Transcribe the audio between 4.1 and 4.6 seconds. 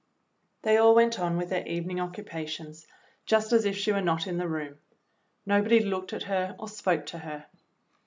in the